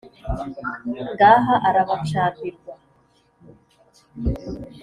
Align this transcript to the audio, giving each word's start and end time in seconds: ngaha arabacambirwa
ngaha 1.17 1.53
arabacambirwa 1.67 2.73